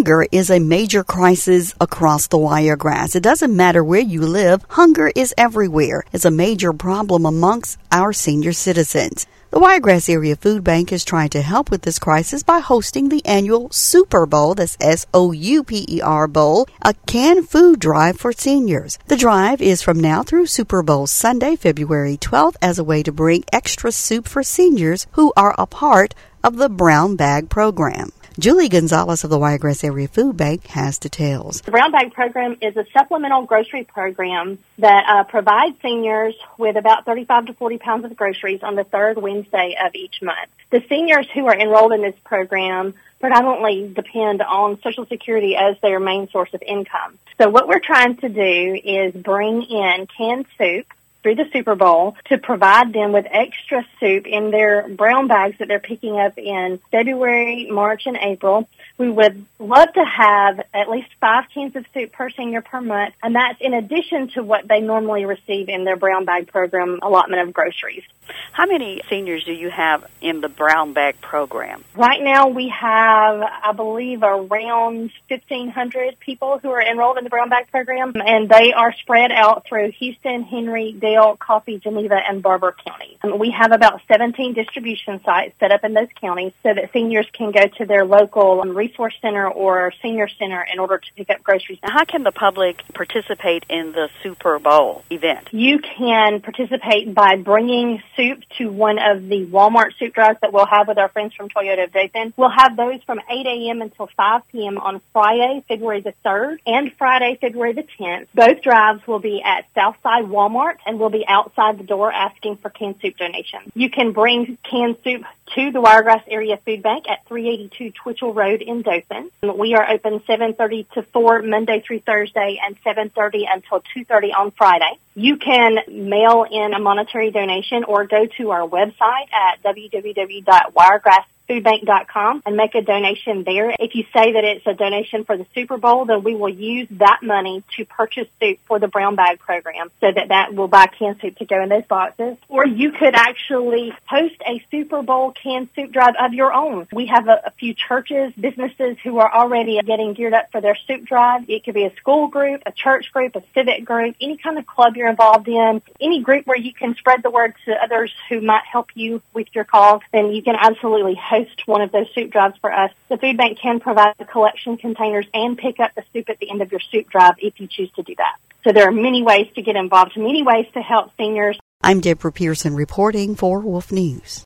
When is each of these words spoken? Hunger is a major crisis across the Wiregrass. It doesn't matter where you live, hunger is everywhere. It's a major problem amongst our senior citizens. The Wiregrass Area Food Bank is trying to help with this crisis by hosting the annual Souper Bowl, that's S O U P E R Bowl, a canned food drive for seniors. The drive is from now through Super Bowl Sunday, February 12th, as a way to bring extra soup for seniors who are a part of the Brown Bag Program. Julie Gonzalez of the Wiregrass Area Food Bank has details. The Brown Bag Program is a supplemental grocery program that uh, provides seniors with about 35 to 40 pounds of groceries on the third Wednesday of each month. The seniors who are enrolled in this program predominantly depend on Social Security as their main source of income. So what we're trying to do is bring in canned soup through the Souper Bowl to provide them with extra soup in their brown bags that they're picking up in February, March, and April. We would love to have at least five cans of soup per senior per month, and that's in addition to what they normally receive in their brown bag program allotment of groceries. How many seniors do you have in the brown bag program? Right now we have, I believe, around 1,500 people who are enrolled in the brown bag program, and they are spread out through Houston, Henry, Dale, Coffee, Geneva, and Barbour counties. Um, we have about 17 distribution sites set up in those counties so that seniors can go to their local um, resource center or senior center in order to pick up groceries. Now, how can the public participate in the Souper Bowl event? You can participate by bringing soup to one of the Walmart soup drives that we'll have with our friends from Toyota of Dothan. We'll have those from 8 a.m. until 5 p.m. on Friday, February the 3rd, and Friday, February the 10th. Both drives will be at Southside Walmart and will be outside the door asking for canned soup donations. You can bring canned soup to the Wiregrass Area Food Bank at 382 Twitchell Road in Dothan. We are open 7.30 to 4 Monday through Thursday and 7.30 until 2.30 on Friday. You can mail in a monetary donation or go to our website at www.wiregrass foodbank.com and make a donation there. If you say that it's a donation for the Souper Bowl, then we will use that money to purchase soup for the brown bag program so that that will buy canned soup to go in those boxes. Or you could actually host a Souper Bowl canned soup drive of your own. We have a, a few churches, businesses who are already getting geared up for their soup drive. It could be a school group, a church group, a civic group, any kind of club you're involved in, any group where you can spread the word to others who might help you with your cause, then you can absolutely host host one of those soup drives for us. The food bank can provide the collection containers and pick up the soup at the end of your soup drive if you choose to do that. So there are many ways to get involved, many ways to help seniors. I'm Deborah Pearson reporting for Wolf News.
Hunger 0.00 0.24
is 0.32 0.48
a 0.48 0.60
major 0.60 1.04
crisis 1.04 1.74
across 1.78 2.26
the 2.26 2.38
Wiregrass. 2.38 3.14
It 3.14 3.22
doesn't 3.22 3.54
matter 3.54 3.84
where 3.84 4.00
you 4.00 4.22
live, 4.22 4.64
hunger 4.70 5.12
is 5.14 5.34
everywhere. 5.36 6.04
It's 6.10 6.24
a 6.24 6.30
major 6.30 6.72
problem 6.72 7.26
amongst 7.26 7.78
our 7.92 8.14
senior 8.14 8.54
citizens. 8.54 9.26
The 9.50 9.60
Wiregrass 9.60 10.08
Area 10.08 10.36
Food 10.36 10.64
Bank 10.64 10.90
is 10.90 11.04
trying 11.04 11.28
to 11.30 11.42
help 11.42 11.70
with 11.70 11.82
this 11.82 11.98
crisis 11.98 12.42
by 12.42 12.60
hosting 12.60 13.10
the 13.10 13.22
annual 13.26 13.68
Souper 13.72 14.24
Bowl, 14.24 14.54
that's 14.54 14.78
S 14.80 15.04
O 15.12 15.32
U 15.32 15.62
P 15.64 15.84
E 15.86 16.00
R 16.00 16.26
Bowl, 16.26 16.66
a 16.80 16.94
canned 17.06 17.50
food 17.50 17.78
drive 17.78 18.18
for 18.18 18.32
seniors. 18.32 18.98
The 19.08 19.18
drive 19.18 19.60
is 19.60 19.82
from 19.82 20.00
now 20.00 20.22
through 20.22 20.46
Super 20.46 20.82
Bowl 20.82 21.08
Sunday, 21.08 21.56
February 21.56 22.16
12th, 22.16 22.56
as 22.62 22.78
a 22.78 22.84
way 22.84 23.02
to 23.02 23.12
bring 23.12 23.44
extra 23.52 23.92
soup 23.92 24.26
for 24.26 24.42
seniors 24.42 25.06
who 25.12 25.34
are 25.36 25.54
a 25.58 25.66
part 25.66 26.14
of 26.42 26.56
the 26.56 26.70
Brown 26.70 27.16
Bag 27.16 27.50
Program. 27.50 28.12
Julie 28.40 28.70
Gonzalez 28.70 29.22
of 29.22 29.28
the 29.28 29.38
Wiregrass 29.38 29.84
Area 29.84 30.08
Food 30.08 30.38
Bank 30.38 30.66
has 30.68 30.96
details. 30.96 31.60
The 31.60 31.72
Brown 31.72 31.92
Bag 31.92 32.14
Program 32.14 32.56
is 32.62 32.74
a 32.74 32.86
supplemental 32.90 33.42
grocery 33.42 33.84
program 33.84 34.58
that 34.78 35.04
uh, 35.06 35.24
provides 35.24 35.76
seniors 35.82 36.34
with 36.56 36.76
about 36.76 37.04
35 37.04 37.46
to 37.46 37.52
40 37.52 37.76
pounds 37.76 38.04
of 38.06 38.16
groceries 38.16 38.62
on 38.62 38.76
the 38.76 38.84
third 38.84 39.18
Wednesday 39.18 39.76
of 39.78 39.94
each 39.94 40.22
month. 40.22 40.48
The 40.70 40.82
seniors 40.88 41.28
who 41.34 41.48
are 41.48 41.54
enrolled 41.54 41.92
in 41.92 42.00
this 42.00 42.14
program 42.24 42.94
predominantly 43.20 43.92
depend 43.94 44.40
on 44.40 44.80
Social 44.80 45.04
Security 45.04 45.54
as 45.54 45.78
their 45.82 46.00
main 46.00 46.26
source 46.30 46.54
of 46.54 46.62
income. 46.62 47.18
So 47.36 47.50
what 47.50 47.68
we're 47.68 47.78
trying 47.78 48.16
to 48.16 48.30
do 48.30 48.80
is 48.82 49.12
bring 49.12 49.64
in 49.64 50.06
canned 50.16 50.46
soup 50.56 50.86
through 51.22 51.36
the 51.36 51.48
Souper 51.52 51.74
Bowl 51.74 52.16
to 52.26 52.38
provide 52.38 52.92
them 52.92 53.12
with 53.12 53.26
extra 53.30 53.84
soup 53.98 54.26
in 54.26 54.50
their 54.50 54.88
brown 54.88 55.28
bags 55.28 55.58
that 55.58 55.68
they're 55.68 55.78
picking 55.78 56.18
up 56.18 56.38
in 56.38 56.80
February, 56.90 57.68
March, 57.70 58.02
and 58.06 58.16
April. 58.16 58.68
We 58.98 59.10
would 59.10 59.44
love 59.58 59.92
to 59.94 60.04
have 60.04 60.60
at 60.74 60.90
least 60.90 61.08
five 61.20 61.44
cans 61.52 61.76
of 61.76 61.86
soup 61.94 62.12
per 62.12 62.30
senior 62.30 62.62
per 62.62 62.80
month, 62.80 63.14
and 63.22 63.34
that's 63.34 63.60
in 63.60 63.74
addition 63.74 64.28
to 64.30 64.42
what 64.42 64.68
they 64.68 64.80
normally 64.80 65.24
receive 65.24 65.68
in 65.68 65.84
their 65.84 65.96
brown 65.96 66.24
bag 66.24 66.48
program 66.48 66.98
allotment 67.02 67.42
of 67.42 67.54
groceries. 67.54 68.04
How 68.52 68.66
many 68.66 69.00
seniors 69.08 69.44
do 69.44 69.52
you 69.52 69.70
have 69.70 70.04
in 70.20 70.40
the 70.40 70.48
brown 70.48 70.92
bag 70.92 71.20
program? 71.20 71.84
Right 71.96 72.22
now 72.22 72.48
we 72.48 72.68
have, 72.68 73.42
I 73.42 73.72
believe, 73.72 74.22
around 74.22 75.10
1,500 75.28 76.20
people 76.20 76.58
who 76.58 76.70
are 76.70 76.82
enrolled 76.82 77.18
in 77.18 77.24
the 77.24 77.30
brown 77.30 77.48
bag 77.48 77.70
program, 77.70 78.12
and 78.14 78.48
they 78.48 78.72
are 78.72 78.92
spread 78.92 79.32
out 79.32 79.66
through 79.66 79.92
Houston, 79.92 80.42
Henry, 80.42 80.92
Dale, 81.10 81.36
Coffee, 81.36 81.78
Geneva, 81.78 82.20
and 82.28 82.42
Barbour 82.42 82.74
counties. 82.86 83.16
Um, 83.22 83.38
we 83.38 83.50
have 83.50 83.72
about 83.72 84.00
17 84.06 84.54
distribution 84.54 85.20
sites 85.24 85.54
set 85.58 85.72
up 85.72 85.82
in 85.82 85.92
those 85.92 86.08
counties 86.20 86.52
so 86.62 86.72
that 86.72 86.92
seniors 86.92 87.26
can 87.32 87.50
go 87.50 87.66
to 87.78 87.84
their 87.84 88.04
local 88.04 88.60
um, 88.60 88.76
resource 88.76 89.14
center 89.20 89.48
or 89.48 89.92
senior 90.02 90.28
center 90.38 90.64
in 90.72 90.78
order 90.78 90.98
to 90.98 91.06
pick 91.16 91.30
up 91.30 91.42
groceries. 91.42 91.78
Now, 91.82 91.92
how 91.92 92.04
can 92.04 92.22
the 92.22 92.30
public 92.30 92.82
participate 92.94 93.64
in 93.68 93.92
the 93.92 94.08
Souper 94.22 94.58
Bowl 94.60 95.02
event? 95.10 95.48
You 95.50 95.80
can 95.80 96.40
participate 96.40 97.12
by 97.12 97.36
bringing 97.36 98.02
soup 98.16 98.42
to 98.58 98.70
one 98.70 98.98
of 98.98 99.28
the 99.28 99.46
Walmart 99.46 99.98
soup 99.98 100.14
drives 100.14 100.38
that 100.42 100.52
we'll 100.52 100.66
have 100.66 100.86
with 100.86 100.98
our 100.98 101.08
friends 101.08 101.34
from 101.34 101.48
Toyota 101.48 101.84
of 101.84 101.92
Dothan. 101.92 102.34
We'll 102.36 102.50
have 102.56 102.76
those 102.76 103.02
from 103.04 103.20
8 103.28 103.46
a.m. 103.46 103.82
until 103.82 104.08
5 104.16 104.42
p.m. 104.52 104.78
on 104.78 105.00
Friday, 105.12 105.64
February 105.66 106.02
the 106.02 106.14
3rd, 106.24 106.58
and 106.66 106.92
Friday, 106.96 107.36
February 107.40 107.72
the 107.72 107.86
10th. 107.98 108.28
Both 108.34 108.62
drives 108.62 109.04
will 109.08 109.18
be 109.18 109.42
at 109.42 109.66
Southside 109.74 110.26
Walmart 110.26 110.76
and 110.86 110.99
will 111.00 111.10
be 111.10 111.24
outside 111.26 111.78
the 111.78 111.84
door 111.84 112.12
asking 112.12 112.56
for 112.58 112.70
canned 112.70 112.96
soup 113.02 113.16
donations. 113.16 113.72
You 113.74 113.90
can 113.90 114.12
bring 114.12 114.58
canned 114.62 114.96
soup 115.02 115.22
to 115.54 115.72
the 115.72 115.80
Wiregrass 115.80 116.22
Area 116.28 116.58
Food 116.64 116.82
Bank 116.82 117.06
at 117.08 117.26
382 117.26 117.90
Twitchell 117.90 118.32
Road 118.32 118.62
in 118.62 118.82
Dothan. 118.82 119.30
We 119.56 119.74
are 119.74 119.90
open 119.90 120.20
7.30 120.20 120.88
to 120.92 121.02
4 121.02 121.42
Monday 121.42 121.82
through 121.84 122.00
Thursday 122.00 122.60
and 122.64 122.80
7.30 122.82 123.46
until 123.52 123.82
2.30 123.96 124.34
on 124.36 124.50
Friday. 124.52 124.98
You 125.16 125.36
can 125.36 125.78
mail 125.88 126.46
in 126.48 126.72
a 126.72 126.78
monetary 126.78 127.30
donation 127.32 127.82
or 127.84 128.06
go 128.06 128.26
to 128.38 128.50
our 128.50 128.68
website 128.68 129.32
at 129.32 129.62
www.wiregrass 129.64 131.26
foodbank.com 131.50 132.42
and 132.46 132.56
make 132.56 132.74
a 132.74 132.82
donation 132.82 133.42
there. 133.44 133.74
If 133.78 133.94
you 133.94 134.04
say 134.14 134.32
that 134.32 134.44
it's 134.44 134.66
a 134.66 134.74
donation 134.74 135.24
for 135.24 135.36
the 135.36 135.46
Souper 135.54 135.78
Bowl, 135.78 136.04
then 136.04 136.22
we 136.22 136.36
will 136.36 136.48
use 136.48 136.86
that 136.92 137.20
money 137.22 137.64
to 137.76 137.84
purchase 137.84 138.28
soup 138.40 138.58
for 138.66 138.78
the 138.78 138.86
brown 138.86 139.16
bag 139.16 139.40
program 139.40 139.90
so 140.00 140.12
that 140.12 140.28
that 140.28 140.54
will 140.54 140.68
buy 140.68 140.86
canned 140.86 141.20
soup 141.20 141.36
to 141.38 141.44
go 141.44 141.60
in 141.62 141.68
those 141.68 141.84
boxes. 141.84 142.36
Or 142.48 142.66
you 142.66 142.92
could 142.92 143.14
actually 143.14 143.92
host 144.06 144.36
a 144.46 144.64
Souper 144.70 145.02
Bowl 145.02 145.32
canned 145.32 145.68
soup 145.74 145.92
drive 145.92 146.14
of 146.20 146.32
your 146.34 146.52
own. 146.52 146.86
We 146.92 147.06
have 147.06 147.26
a, 147.26 147.40
a 147.46 147.50
few 147.58 147.74
churches, 147.74 148.32
businesses 148.38 148.96
who 149.02 149.18
are 149.18 149.32
already 149.32 149.80
getting 149.84 150.14
geared 150.14 150.34
up 150.34 150.52
for 150.52 150.60
their 150.60 150.78
soup 150.86 151.04
drive. 151.04 151.48
It 151.48 151.64
could 151.64 151.74
be 151.74 151.84
a 151.84 151.94
school 151.96 152.28
group, 152.28 152.62
a 152.66 152.72
church 152.72 153.12
group, 153.12 153.34
a 153.34 153.42
civic 153.54 153.84
group, 153.84 154.14
any 154.20 154.36
kind 154.36 154.58
of 154.58 154.66
club 154.66 154.96
you're 154.96 155.10
involved 155.10 155.48
in, 155.48 155.82
any 156.00 156.20
group 156.20 156.46
where 156.46 156.58
you 156.58 156.72
can 156.72 156.94
spread 156.94 157.22
the 157.22 157.30
word 157.30 157.54
to 157.64 157.72
others 157.82 158.12
who 158.28 158.40
might 158.40 158.64
help 158.70 158.90
you 158.94 159.20
with 159.34 159.48
your 159.52 159.64
cause, 159.64 160.00
then 160.12 160.30
you 160.30 160.42
can 160.42 160.54
absolutely 160.56 161.14
host 161.14 161.39
host 161.44 161.66
one 161.66 161.82
of 161.82 161.92
those 161.92 162.06
soup 162.14 162.30
drives 162.30 162.56
for 162.60 162.72
us. 162.72 162.92
The 163.08 163.18
food 163.18 163.36
bank 163.36 163.58
can 163.58 163.80
provide 163.80 164.14
the 164.18 164.24
collection 164.24 164.76
containers 164.76 165.26
and 165.32 165.56
pick 165.56 165.80
up 165.80 165.94
the 165.94 166.04
soup 166.12 166.28
at 166.28 166.38
the 166.38 166.50
end 166.50 166.62
of 166.62 166.70
your 166.70 166.80
soup 166.80 167.08
drive 167.10 167.34
if 167.38 167.60
you 167.60 167.66
choose 167.66 167.90
to 167.92 168.02
do 168.02 168.14
that. 168.16 168.36
So 168.64 168.72
there 168.72 168.86
are 168.86 168.92
many 168.92 169.22
ways 169.22 169.48
to 169.54 169.62
get 169.62 169.76
involved, 169.76 170.16
many 170.16 170.42
ways 170.42 170.66
to 170.74 170.80
help 170.80 171.12
seniors. 171.16 171.58
I'm 171.82 172.00
Deborah 172.00 172.32
Pearson 172.32 172.74
reporting 172.74 173.34
for 173.34 173.60
Wolf 173.60 173.90
News. 173.90 174.38